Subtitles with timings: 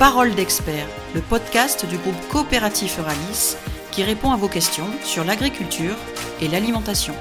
[0.00, 3.56] Parole d'expert, le podcast du groupe coopératif Euralis
[3.92, 5.94] qui répond à vos questions sur l'agriculture
[6.40, 7.12] et l'alimentation.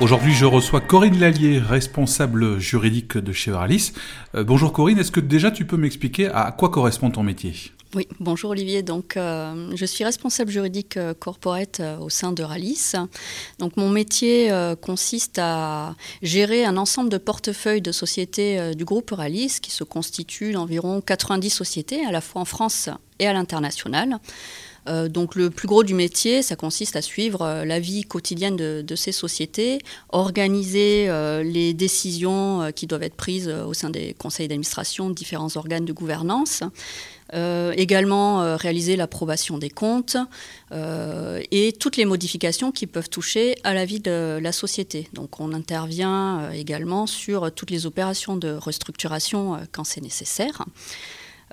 [0.00, 3.92] Aujourd'hui, je reçois Corinne Lallier, responsable juridique de chez Euralis.
[4.34, 7.52] Euh, bonjour Corinne, est-ce que déjà tu peux m'expliquer à quoi correspond ton métier?
[7.94, 8.82] Oui, bonjour Olivier.
[8.82, 12.92] Donc, euh, je suis responsable juridique euh, corporate euh, au sein de Ralis.
[13.58, 14.50] Donc, mon métier
[14.80, 20.52] consiste à gérer un ensemble de portefeuilles de sociétés du groupe Ralis qui se constitue
[20.52, 22.88] d'environ 90 sociétés, à la fois en France
[23.18, 24.18] et à l'international.
[24.86, 29.12] Donc le plus gros du métier, ça consiste à suivre la vie quotidienne de, ces
[29.12, 29.78] sociétés,
[30.10, 31.08] organiser
[31.44, 36.62] les décisions qui doivent être prises au sein des conseils d'administration différents organes de gouvernance,
[37.34, 40.18] euh, également euh, réaliser l'approbation des comptes
[40.70, 45.08] euh, et toutes les modifications qui peuvent toucher à la vie de la société.
[45.14, 50.66] Donc on intervient également sur toutes les opérations de restructuration quand c'est nécessaire.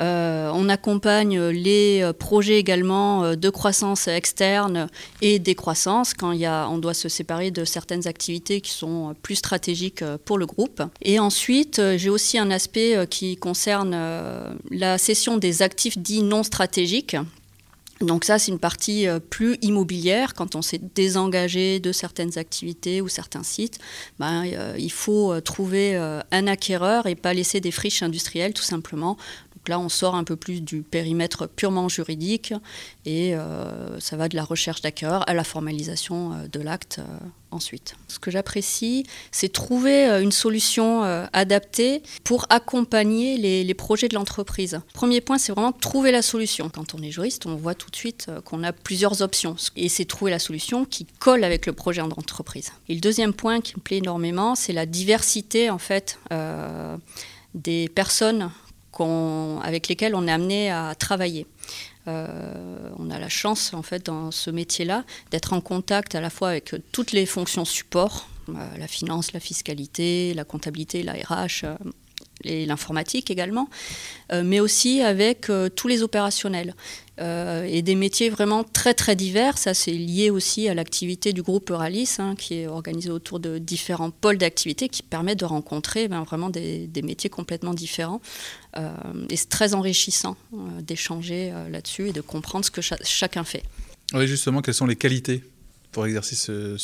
[0.00, 4.88] Euh, on accompagne les euh, projets également euh, de croissance externe
[5.22, 9.36] et décroissance quand y a, on doit se séparer de certaines activités qui sont plus
[9.36, 10.82] stratégiques pour le groupe.
[11.02, 13.96] Et ensuite, j'ai aussi un aspect qui concerne
[14.70, 17.16] la cession des actifs dits non stratégiques.
[18.00, 20.34] Donc ça, c'est une partie plus immobilière.
[20.34, 23.78] Quand on s'est désengagé de certaines activités ou certains sites,
[24.20, 24.44] ben,
[24.78, 29.16] il faut trouver un acquéreur et pas laisser des friches industrielles, tout simplement
[29.68, 32.54] là, on sort un peu plus du périmètre purement juridique
[33.04, 37.18] et euh, ça va de la recherche d'acquéreur à la formalisation euh, de l'acte euh,
[37.50, 37.96] ensuite.
[38.08, 41.02] Ce que j'apprécie, c'est trouver une solution
[41.32, 44.80] adaptée pour accompagner les, projets de l'entreprise.
[44.92, 46.68] Premier point, c'est vraiment trouver la solution.
[46.68, 50.04] Quand on est juriste, on voit tout de suite qu'on a plusieurs options et c'est
[50.04, 52.72] trouver la solution qui colle avec le projet d'entreprise.
[52.90, 56.18] Et le deuxième point qui me plaît énormément, c'est la diversité en fait
[57.54, 58.50] des personnes
[59.00, 61.46] avec lesquels on est amené à travailler.
[62.06, 66.30] Euh, on a la chance, en fait, dans ce métier-là, d'être en contact à la
[66.30, 71.64] fois avec toutes les fonctions support, euh, la finance, la fiscalité, la comptabilité, la RH,
[72.44, 73.68] et l'informatique également,
[74.32, 76.74] euh, mais aussi avec euh, tous les opérationnels.
[77.20, 79.58] Euh, et des métiers vraiment très très divers.
[79.58, 83.58] Ça, c'est lié aussi à l'activité du groupe Euralis, hein, qui est organisé autour de
[83.58, 88.20] différents pôles d'activité qui permettent de rencontrer ben, vraiment des, métiers complètement différents.
[88.76, 90.36] et c'est très enrichissant
[90.80, 93.64] d'échanger là-dessus et de comprendre ce que chacun fait.
[94.14, 95.42] Oui, justement, quelles sont les qualités
[95.90, 96.76] pour exercer ce,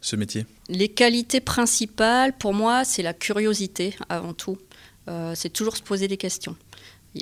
[0.00, 0.46] ce métier?
[0.68, 4.58] Les qualités principales, pour moi, c'est la curiosité avant tout.
[5.08, 6.56] Euh, c'est toujours se poser des questions.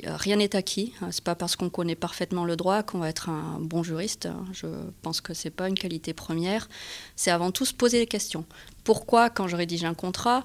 [0.03, 0.93] Rien n'est acquis.
[1.01, 1.07] Hein.
[1.11, 4.27] C'est pas parce qu'on connaît parfaitement le droit qu'on va être un bon juriste.
[4.51, 4.67] Je
[5.01, 6.67] pense que c'est pas une qualité première.
[7.15, 8.45] C'est avant tout se poser des questions.
[8.83, 10.43] Pourquoi, quand je rédige un contrat,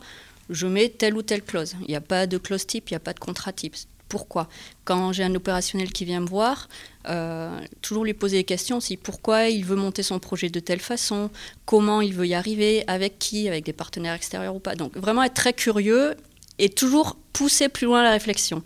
[0.48, 1.75] je mets telle ou telle clause?
[1.82, 3.76] Il n'y a pas de clause type, il n'y a pas de contrat type.
[4.09, 4.48] Pourquoi?
[4.84, 6.69] Quand j'ai un opérationnel qui vient me voir,
[7.09, 10.80] euh, toujours lui poser des questions si pourquoi il veut monter son projet de telle
[10.80, 11.30] façon,
[11.64, 14.76] comment il veut y arriver, avec qui, avec des partenaires extérieurs ou pas?
[14.76, 16.14] Donc vraiment être très curieux
[16.62, 18.62] et toujours pousser plus loin la réflexion.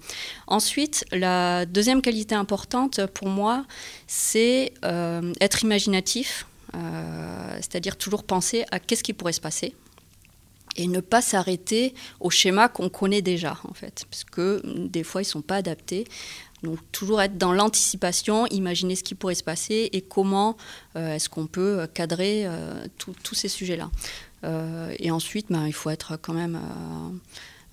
[0.46, 3.64] Ensuite, la deuxième qualité importante pour moi,
[4.06, 9.74] c'est euh, être imaginatif, euh, c'est-à-dire toujours penser à qu'est-ce qui pourrait se passer
[10.76, 15.22] et ne pas s'arrêter au schéma qu'on connaît déjà, en fait, parce que des fois,
[15.22, 16.04] ils ne sont pas adaptés.
[16.62, 20.58] Donc toujours être dans l'anticipation, imaginer ce qui pourrait se passer et comment
[20.96, 22.46] euh, est-ce qu'on peut cadrer
[22.98, 23.90] tous ces sujets-là.
[24.98, 26.60] et ensuite, ben, il faut être quand même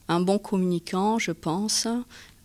[0.08, 1.88] un bon communicant, je pense,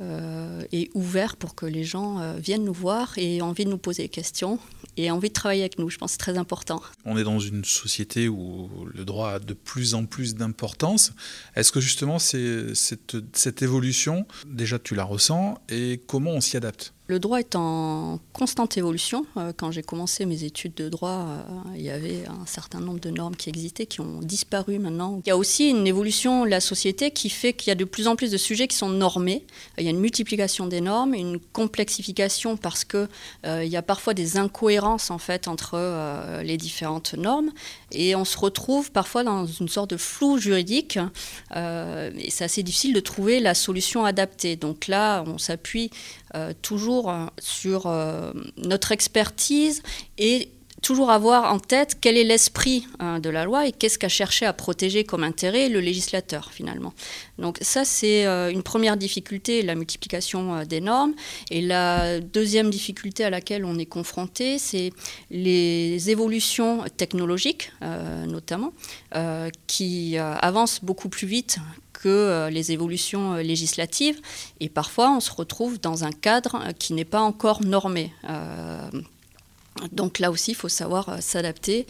[0.00, 3.70] euh, et ouvert pour que les gens euh, viennent nous voir et aient envie de
[3.70, 4.60] nous poser des questions
[4.96, 5.90] et envie de travailler avec nous.
[5.90, 6.80] Je pense que c'est très important.
[7.04, 11.12] On est dans une société où le droit a de plus en plus d'importance.
[11.56, 16.94] Est-ce que justement cette évolution, déjà tu la ressens et comment on s'y adapte?
[17.08, 19.24] Le droit est en constante évolution.
[19.38, 21.42] Euh, quand j'ai commencé mes études de droit, euh,
[21.74, 25.22] il y avait un certain nombre de normes qui existaient, qui ont disparu maintenant.
[25.24, 27.86] Il y a aussi une évolution de la société qui fait qu'il y a de
[27.86, 29.46] plus en plus de sujets qui sont normés.
[29.78, 33.08] Il y a une multiplication des normes, une complexification parce qu'il
[33.46, 35.78] euh, y a parfois des incohérences en fait entre
[36.42, 37.50] les différentes normes
[37.90, 40.98] et on se retrouve parfois dans une sorte de flou juridique
[41.54, 44.56] et c'est assez difficile de trouver la solution adaptée.
[44.56, 45.90] Donc là, on s'appuie
[46.62, 49.82] toujours euh, sur euh, notre expertise
[50.18, 50.50] et
[50.82, 54.46] toujours avoir en tête quel est l'esprit hein, de la loi et qu'est-ce qu'a cherché
[54.46, 56.92] à protéger comme intérêt le législateur finalement.
[57.38, 61.14] Donc ça c'est euh, une première difficulté, la multiplication euh, des normes.
[61.50, 64.92] Et la deuxième difficulté à laquelle on est confronté, c'est
[65.30, 68.72] les évolutions technologiques euh, notamment,
[69.66, 71.58] qui avancent beaucoup plus vite
[71.92, 74.20] que les évolutions législatives.
[74.60, 78.12] Et parfois on se retrouve dans un cadre qui n'est pas encore normé.
[79.92, 81.86] Donc là aussi, il faut savoir euh, s'adapter,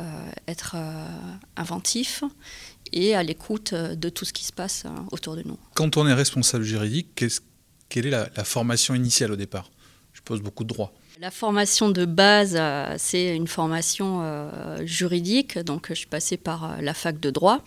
[0.00, 0.02] euh,
[0.48, 1.06] être euh,
[1.56, 2.24] inventif
[2.92, 5.58] et à l'écoute de tout ce qui se passe autour de nous.
[5.74, 7.24] Quand on est responsable juridique,
[7.88, 9.70] quelle est la, formation initiale au départ?
[10.12, 10.92] Je pose beaucoup de droits.
[11.18, 12.60] La formation de base,
[12.98, 14.50] c'est une formation
[14.84, 15.58] juridique.
[15.58, 17.64] Donc, je suis passée par la fac de droit.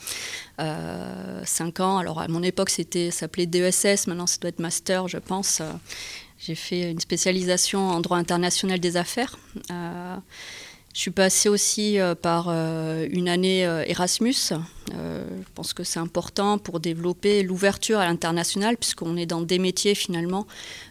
[1.43, 1.97] cinq ans.
[1.97, 4.05] Alors, à mon époque, c'était s'appelait DESS.
[4.05, 5.61] Maintenant, ça doit être master, je pense.
[6.45, 9.35] J'ai fait une spécialisation en droit international des affaires.
[9.71, 10.15] Euh,
[10.93, 14.53] je suis passée aussi euh, par euh, une année Erasmus.
[14.91, 15.23] je
[15.55, 20.45] pense que c'est important pour développer l'ouverture à l'international, puisqu'on est dans des métiers finalement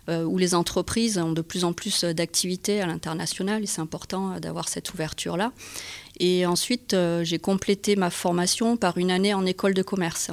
[0.09, 4.69] où les entreprises ont de plus en plus d'activités à l'international, et c'est important d'avoir
[4.69, 5.53] cette ouverture-là.
[6.21, 10.31] Et ensuite, euh, j'ai complété ma formation par une année en école de commerce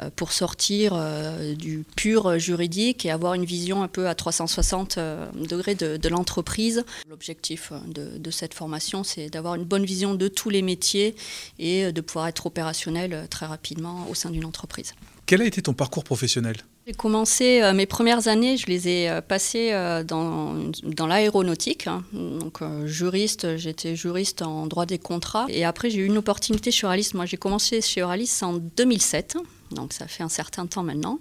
[0.00, 4.98] euh, pour sortir euh, du pur juridique et avoir une vision un peu à 360
[5.34, 6.84] degrés de, l'entreprise.
[7.08, 11.14] L'objectif de, de, cette formation, c'est d'avoir une bonne vision de tous les métiers
[11.58, 14.94] et de pouvoir être opérationnel très rapidement au sein d'une entreprise.
[15.28, 19.10] Quel a été ton parcours professionnel j'ai commencé euh, mes premières années, je les ai
[19.10, 21.86] euh, passées euh, dans, l'aéronautique.
[21.86, 22.02] Hein.
[22.14, 25.44] Donc juriste, j'étais juriste en droit des contrats.
[25.50, 27.10] Et après, j'ai eu une opportunité chez Euralis.
[27.12, 29.36] Moi, j'ai commencé chez Euralis en 2007
[29.70, 31.18] donc ça fait un certain temps maintenant.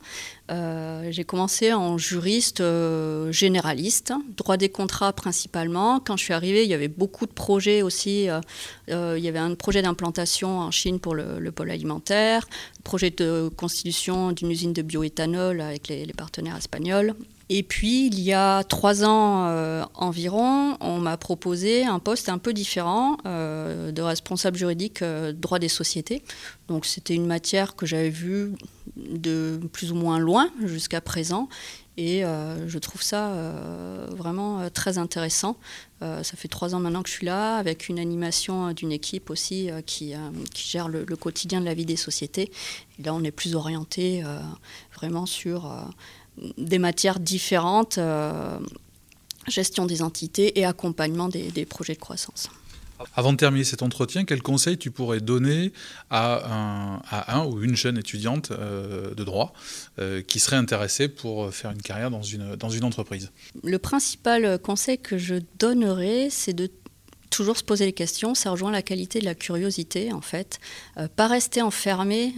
[0.52, 6.00] Euh, j'ai commencé en juriste euh, généraliste, droit des contrats principalement.
[6.00, 8.30] Quand je suis arrivée, il y avait beaucoup de projets aussi.
[8.30, 12.48] Euh, il y avait un projet d'implantation en Chine pour le, pôle alimentaire,
[12.84, 17.16] projet de constitution d'une usine de bioéthanol avec les partenaires espagnols.
[17.50, 22.40] Et puis, il y a trois ans euh, environ, on m'a proposé un poste un
[22.40, 26.24] peu différent euh, de responsable juridique euh, droit des sociétés.
[26.68, 28.54] Donc, c'était une matière que j'avais vue
[28.98, 31.48] de plus ou moins loin jusqu'à présent.
[31.98, 33.34] Et je trouve ça
[34.12, 35.58] vraiment très intéressant.
[36.02, 39.70] ça fait trois ans maintenant que je suis là, avec une animation d'une équipe aussi
[39.88, 40.14] qui,
[40.54, 42.52] qui, gère le, quotidien de la vie des sociétés.
[43.04, 44.24] Là, on est plus orienté
[44.94, 45.72] vraiment sur
[46.58, 48.60] des matières différentes, euh,
[49.48, 52.50] gestion des entités et accompagnement des, projets de croissance.
[53.16, 55.72] Avant de terminer cet entretien, quel conseil tu pourrais donner
[56.10, 59.54] à un, ou une jeune étudiante euh, de droit
[60.00, 63.32] euh, qui serait intéressée pour faire une carrière dans une, entreprise?
[63.64, 66.70] Le principal conseil que je donnerais, c'est de
[67.30, 70.60] toujours se poser les questions, ça rejoint la qualité de la curiosité en fait.
[70.98, 72.34] Euh, pas rester enfermé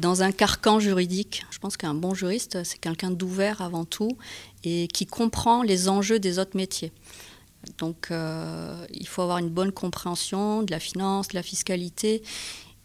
[0.00, 1.46] dans un carcan juridique.
[1.50, 4.18] Je pense qu'un bon juriste, c'est quelqu'un d'ouvert avant tout
[4.64, 6.92] et qui comprend les enjeux des autres métiers.
[7.78, 12.22] Donc euh, il faut avoir une bonne compréhension de la finance, de la fiscalité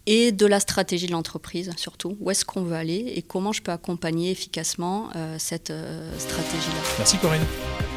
[0.06, 2.18] et de la stratégie de l'entreprise surtout.
[2.20, 5.72] Où est-ce qu'on veut aller et comment je peux accompagner efficacement cette
[6.18, 6.82] stratégie-là.
[6.98, 7.46] Merci Corinne.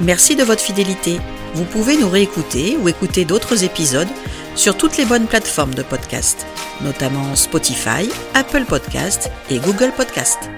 [0.00, 1.18] Merci de votre fidélité.
[1.54, 4.08] Vous pouvez nous réécouter ou écouter d'autres épisodes
[4.56, 6.46] sur toutes les bonnes plateformes de podcast,
[6.82, 10.50] notamment Spotify, Apple Podcast et Google Podcast.